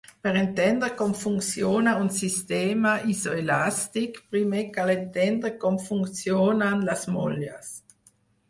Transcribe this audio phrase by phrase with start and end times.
[0.25, 7.71] Per entendre com funciona un sistema isoelàstic, primer cal entendre com funcionen les molles.